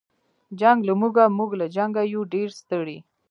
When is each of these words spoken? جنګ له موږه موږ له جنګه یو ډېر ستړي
جنګ 0.59 0.79
له 0.87 0.93
موږه 1.01 1.23
موږ 1.37 1.51
له 1.59 1.65
جنګه 1.75 2.01
یو 2.13 2.21
ډېر 2.33 2.49
ستړي 2.61 2.97